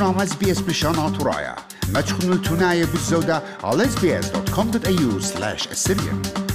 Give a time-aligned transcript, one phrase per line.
[0.00, 1.56] برنامج اس بي اس بشان عطرايا
[1.94, 6.50] ما تخنوا التناية بالزودة على sbs.com.au slash assyrian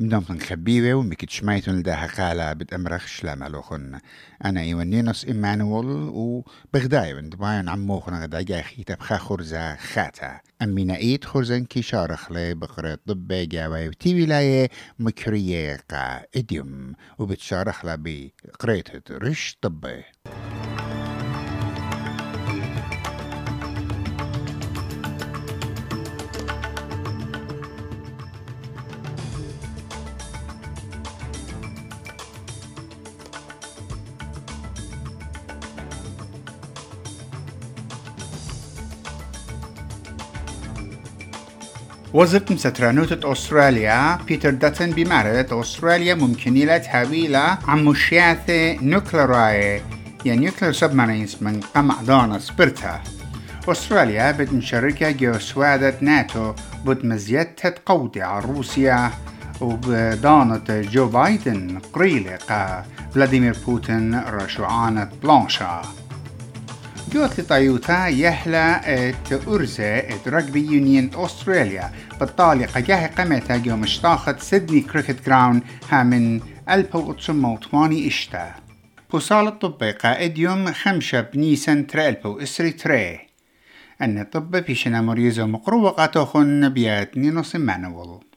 [0.00, 3.98] مدام خبيبة ومكت شميتون لداها قالة بتأمرخ شلام ألوخن
[4.44, 11.82] أنا إيوانينوس إيمانويل وبغداي باين عموخن غدا جاخي تبخا خرزة خاتا أمينا إيد خرزن كي
[11.82, 20.04] شارخ لي بقرة طب جاوي تي ولاية مكرية قا إديوم وبتشارخ لها بقريتة رش طبي
[42.14, 44.18] وزبت مسترانوتة أستراليا.
[44.26, 49.82] بيتر داتن بمارة أستراليا ممكن تهويلة عن مشياثة نوكلراي
[50.24, 53.00] يعني نوكلر سبمارينز من قمع دانا سبرتا.
[53.68, 56.52] أستراليا بد مشاركة جوسوادة ناتو
[56.84, 59.10] بد مزيدة قودة على روسيا
[59.60, 62.38] وبدانة جو بايدن قريلة
[63.14, 65.82] فلاديمير بوتين رشوعانة بلانشا.
[67.12, 68.80] جوت لطيوتا يهلا
[69.48, 78.08] أرزة رجبي يونيون أستراليا بالطالي قجاه قمتا جو مشتاخة سيدني كريكت جراون ها من 1908
[78.08, 78.54] إشتا.
[79.12, 83.20] بوصال الطبي قائد يوم خمسة بنيسان تريلبو اسري تري
[84.02, 88.27] أن الطب بيشنا مريزو مقروة قاتوخن بيات نينوس مانوول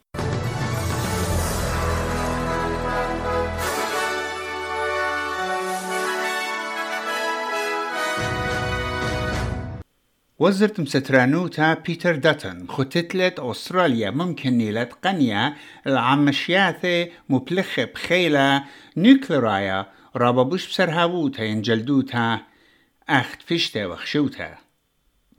[10.42, 15.56] وزرت مسترانوتا بيتر داتن ختتلت أستراليا ممكن نيلت قنية
[15.88, 18.64] العمشياثة مبلخة بخيلة
[18.98, 22.40] نيوكلرايا رابا بوش بسرهاووتا ينجلدوتا
[23.10, 24.58] أخت فشتا وخشوتا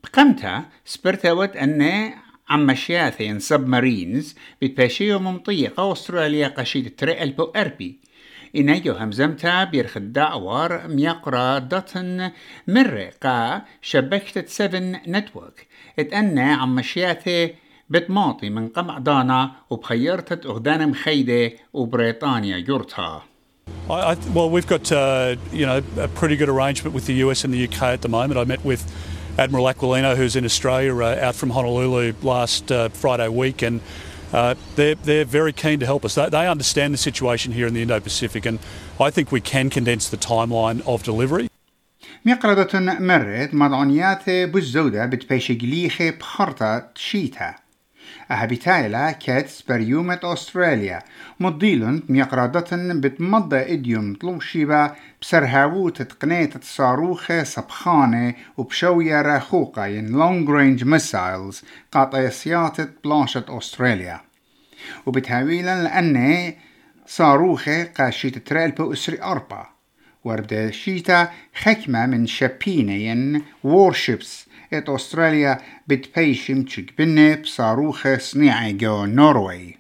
[0.05, 2.13] بقمتا سبرتاوت أن
[2.49, 8.01] عمشياثة ين سبمارينز بتباشيو ممطيقة أستراليا قشيد تري ألبو أربي
[8.57, 12.31] إنايو همزمتا بيرخ الدعوار ميقرا داتن
[12.69, 15.67] مرقا شبكة سفن نتورك
[15.99, 17.51] اتأنا عم مشياته
[17.91, 23.23] بتماطي من قمع دانا وبخيرتت أغدان مخيدة وبريطانيا يورتها
[23.89, 27.45] I, I, well, we've got uh, you know a pretty good arrangement with the US
[27.45, 28.39] and the UK at the moment.
[28.39, 28.83] I met with
[29.39, 33.81] Admiral Aquilino, who's in Australia, uh, out from Honolulu last uh, Friday week, and
[34.34, 36.16] uh, they're, they're very keen to help us.
[36.16, 38.60] They, they understand the situation here in the Indo-Pacific and
[39.00, 41.50] I think we can condense the timeline of delivery.
[42.26, 47.56] مقردة مرت مضعنيات بالزودة بتبيشقليخي بخرطة شيتا
[48.31, 51.03] أهبتايلا كاتس بريومة أستراليا
[51.41, 61.63] مضيلن ميقرادة بتمضى إديوم طلوشيبا بسرهاوو تقنية صاروخ سبخانة وبشوية راخوقة ين لونج رينج ميسايلز
[61.93, 64.21] قاطع سياتة بلانشة أستراليا
[65.07, 66.53] وبتهاويلا لأن
[67.07, 69.67] صاروخة قاشيت تريلبو أسري أربا
[70.25, 79.77] ورد شيتا حكمة من شابينين وورشيبس ات أستراليا بتبيشم تشك بنه بصاروخ صنيعي جو نوروي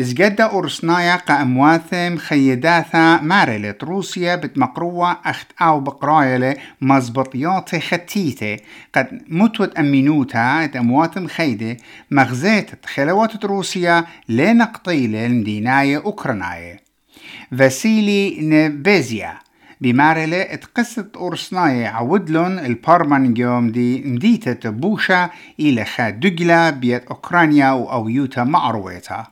[0.00, 8.56] إزجدا أرسنايا قامواثم خيداثا مارلت روسيا بتمقروة أخت أو بقرايلة مزبطيات ختيتة
[8.94, 11.76] قد متوت أمينوتا أمواتم خيدة
[12.10, 16.80] مغزيت خلوات روسيا لنقطيلة لمديناية أوكراناية
[17.58, 19.38] فاسيلي نبيزيا
[19.82, 28.44] بمارلة اتقصت أرسناي عودلون البارمان جوم دي مديتة بوشا إلى خا دجلة بيت أوكرانيا وأويوتا
[28.44, 29.26] معرويتا.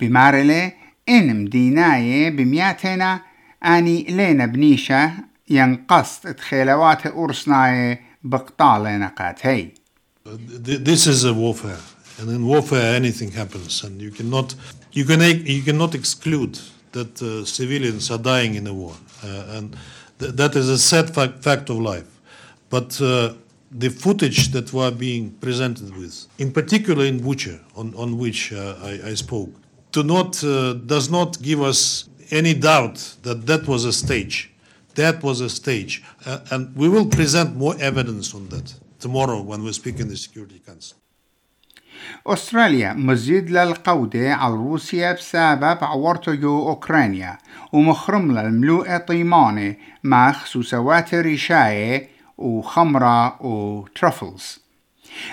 [0.00, 0.72] بمارلة
[1.08, 3.20] إن مديناي بمياتنا
[3.64, 5.12] أني لينا بنيشة
[5.50, 9.70] ينقصت تخيلوات أرسناي بقطال نقاتي.
[10.90, 11.84] This is a warfare,
[12.18, 14.54] and in warfare anything happens, and you cannot
[14.92, 15.20] you can
[15.56, 16.58] you cannot exclude
[16.96, 18.94] that uh, civilians are dying in a war.
[19.24, 19.76] Uh, and
[20.18, 22.10] th that is a sad fact, fact of life.
[22.70, 23.34] But uh,
[23.70, 28.52] the footage that we are being presented with, in particular in Bucha, on, on which
[28.52, 29.50] uh, I, I, spoke,
[29.92, 30.32] do not,
[30.86, 34.50] does not give us any doubt that that was a stage.
[34.94, 36.02] That was a stage.
[36.50, 40.60] and we will present more evidence on that tomorrow when we speak in the Security
[40.66, 40.96] Council.
[42.26, 46.32] أستراليا مزيد للقودة على روسيا بسبب عورتو
[46.68, 47.38] أوكرانيا
[47.72, 52.08] ومخرم للملوء طيمانة مع خصوصوات ريشاية
[52.38, 54.58] وخمرة وترفلز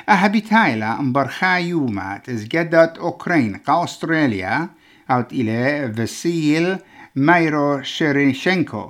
[0.09, 4.69] أهبي تايلا مبرخا يومات إزجدت أوكرين قا أستراليا
[5.11, 6.77] أو إلى فسيل
[7.15, 8.89] مايرو شيريشنكو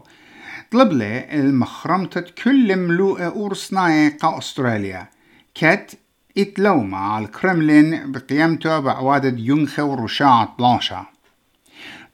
[0.72, 5.08] طلب لي المخرمتة كل ملوء أورسناي قا أستراليا
[5.56, 5.98] كت
[6.38, 11.06] اتلوما على الكرملين بقيمته بعوادة يونخة ورشاعة بلاشا.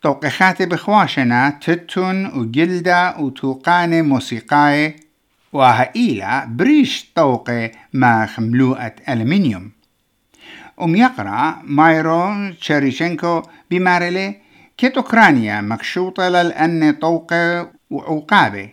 [0.02, 4.96] توقيخاتي بخواشنا تتون وجلدة وتوقاني موسيقاي
[5.54, 9.72] وهائلة بريش طوقي ما خملوءة ألمنيوم.
[10.82, 14.36] أم يقرأ مايرو تشاريشنكو بمارلي
[14.78, 18.70] كت أوكرانيا مكشوطة للأن طوقة وعقابة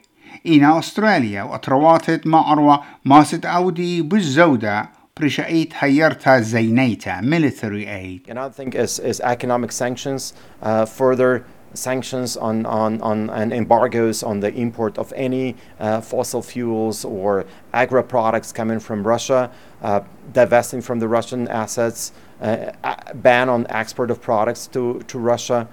[0.47, 8.27] إنا أستراليا وأترواتت ما أروى ماست أودي بالزودة prishait hayarta military aid.
[8.29, 14.23] And I think is, is economic sanctions, uh, further sanctions on, on, on and embargoes
[14.23, 20.01] on the import of any uh, fossil fuels or agri products coming from Russia, uh,
[20.35, 22.13] divesting from the Russian assets,
[22.43, 22.73] uh,
[23.15, 25.67] ban on export of products to, to Russia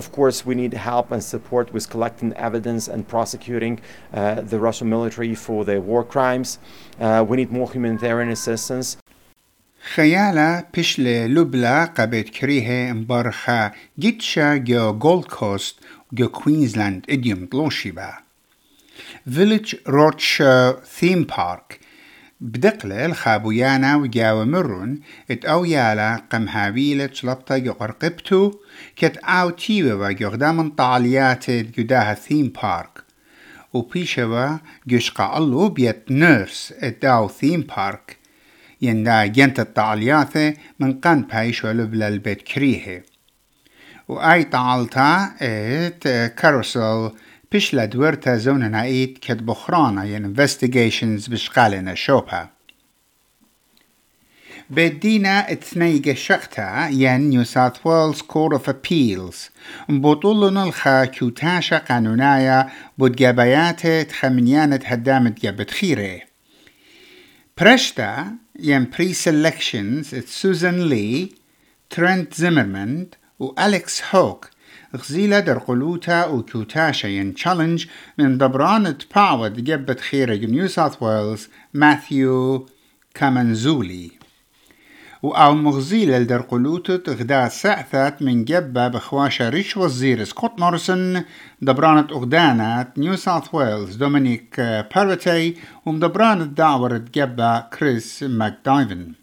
[0.00, 3.80] Of course, we need help and support with collecting evidence and prosecuting
[4.12, 6.58] uh, the Russian military for their war crimes.
[7.00, 8.96] Uh, we need more humanitarian assistance.
[9.94, 15.76] خيالة بشلة لبلا قبت كريهة مبارخة جيتشا جو جولد كوست
[16.12, 18.14] جو كوينزلاند اديوم طلوشيبا
[19.30, 20.42] فيلج روتش
[20.84, 21.80] ثيم بارك
[22.41, 24.99] بدقلة الخابويانا وجاو مرون
[25.31, 28.51] ات أو يالا قم هابيلة شلبتا جو قرقبتو
[28.95, 33.03] كت أو تيوة جو قدام طاليات جداها ثيم بارك
[33.73, 34.57] وبيشوا
[34.87, 38.17] جشقا اللو بيت نيرس ات داو ثيم بارك
[38.81, 43.03] يندا جنت الطالياثة من قن بايش ولبلا البيت كريهي
[44.07, 47.11] وآي طالتا ات كاروسل
[47.51, 52.49] بشلا دورتا زوننا ايت كد بخرانا ين investigations بشقالنا شوبها
[54.69, 59.49] بدينا اتنيج شقتا ين نيو ساوث ويلز كور اوف ابيلز
[59.89, 66.21] بطولن الخا كيوتاشا قانونايا بودجابيات تخمنيانة هدامت جابت خيره
[67.57, 71.29] برشتا ين بري سيلكشنز سوزان لي
[71.89, 73.07] ترنت زيمرمان
[73.39, 74.49] وأليكس هوك
[74.95, 77.85] غزيلة درقلوتا وكوتاشا ين تشالنج
[78.17, 82.69] من دبران تباود جبت خيرة نيو ساوث ويلز ماثيو
[83.13, 84.11] كامنزولي.
[85.23, 91.23] وأو مغزيلة لدرقلوتة غدا سعثات من جبة بخواشة ريش وزير سكوت مورسون
[91.61, 94.61] دبرانة أغدانات نيو ساوث ويلز دومينيك
[94.95, 95.55] باربتي
[95.85, 99.13] ومدبرانة دعورة جبة كريس ماكدايفن.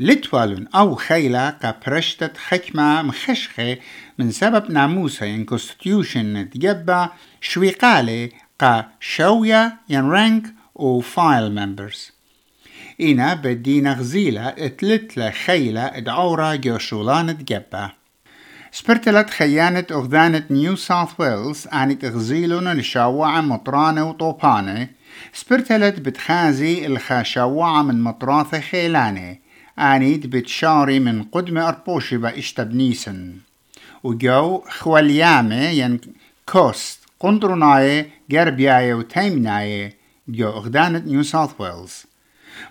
[0.00, 3.76] لتوالون أو خيلة كبرشتة حكمة مخشخة
[4.18, 7.10] من سبب ناموسها ين كونستيوشن تجبة
[7.40, 8.28] شويقالة
[8.60, 12.12] قا شوية ين رانك و فايل ممبرز
[13.00, 17.90] إنا بدينا غزيلة اتلت خيلة ادعورة جوشولانة جبة
[18.72, 24.88] سبرتلت خيانة أغذانة نيو ساوث ويلز آنت غزيلون لشاوعة مطرانة وطوبانة
[25.32, 29.36] سبرتلت بتخازي الخاشاوعة من مطراثة خيلانة.
[29.78, 33.34] آنيت بتشاري من قدم أربوشي بإشتبنيسن
[34.04, 36.00] وجو خواليامة ين
[36.46, 39.94] كوست قندرناية جربياية وتيمناية
[40.28, 42.04] جو أغدانة نيو ساوث ويلز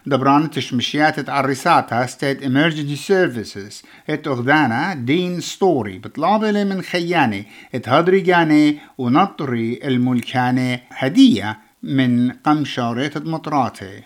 [0.05, 7.43] دبران تشمشيات عرساتها ستيت امرجنسي سيرفيسز ات اغدانا دين ستوري بطلابة من خيانة
[7.75, 14.01] ات هدري جاني ونطري الملكانة هدية من قمشارة مطراتي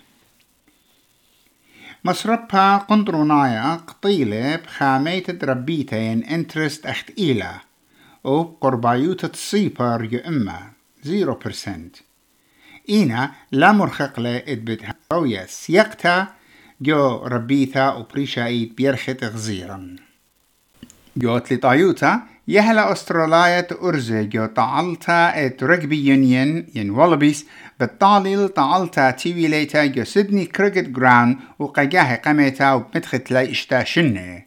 [2.03, 7.53] مصربها قندرونايا قطيلة بخاميت ربيتين انترست أخت إيلا.
[8.23, 10.71] و قربايوت تصيبر يا
[11.03, 11.69] 0%
[12.89, 14.81] إينا لا مرخق إدبت
[15.13, 16.27] هوية سيقتا.
[16.81, 19.95] جو ربيتا وبريشايت بيرخت غزيرا
[21.17, 27.45] جو طايوتا يهلا أستراليا أرزي جو تعالتا ات رجبي يونيون ين والبيس
[27.79, 34.43] بالطاليل تعالتا تيوي ليتا جو سيدني كريكت جراوند وقجاه قميتا وبمدخت لا اشتا شنه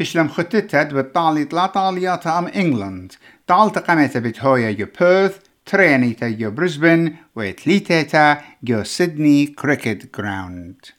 [0.00, 3.12] بشلم خطتت بالطالي طلا طالياتا ام انجلند
[3.46, 5.36] تعالتا قميتا بتهويا جو بيرث
[5.66, 10.97] ترينيتا جو بريسبن واتليتيتا جو سيدني كريكت جراوند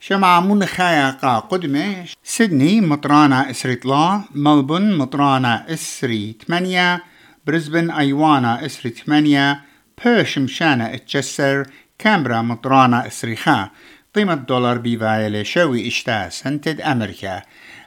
[0.00, 7.02] شمع من خايقا قدمة سيدني مطرانا اسري لا ملبون مطرانا اسري ثمانية
[7.46, 9.60] بريسبن أيوانا اسري ثمانية
[10.04, 11.66] بيرش مشانا اتجسر
[11.98, 13.70] كامبرا مطرانا اسري خا
[14.14, 17.42] قيمة دولار بيفايلة شوي إشتا سنتد أمريكا.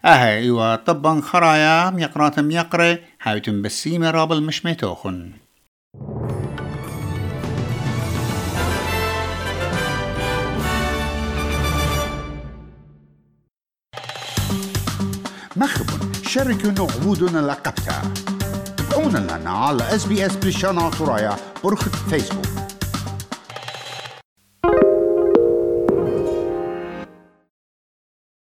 [0.05, 5.31] أها إيوا طبا خرايا ميقراتم يقري حاوتم بسيمة رابل مش ميتوخن
[15.61, 18.01] مخبون شركة نعودنا لقبتا
[18.77, 22.60] تابعونا لنا على اس بريشانا ترايا برخة فيسبوك